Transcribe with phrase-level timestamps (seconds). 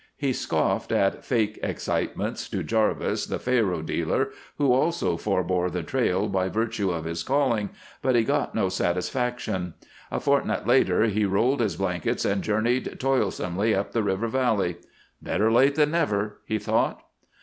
[0.17, 6.27] He scoffed at fake excitements to Jarvis, the faro dealer, who also forbore the trail
[6.27, 7.69] by virtue of his calling,
[8.01, 9.75] but he got no satisfaction.
[10.09, 14.77] A fortnight later he rolled his blankets and journeyed toilsomely up the river valley.
[15.21, 17.03] "Better late than never," he thought.